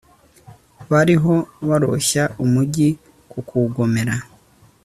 [0.91, 1.33] bariho
[1.67, 2.89] baroshya umugi
[3.31, 4.15] kukugomera